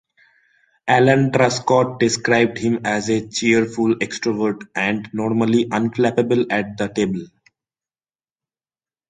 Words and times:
Alan 0.87 1.29
Truscott 1.31 1.99
described 1.99 2.57
him 2.57 2.79
as 2.85 3.07
"a 3.07 3.27
cheerful 3.27 3.93
extrovert" 3.97 4.63
and 4.73 5.07
"normally 5.13 5.65
unflappable 5.65 6.47
at 6.51 6.75
the 6.75 6.87
table". 6.87 7.27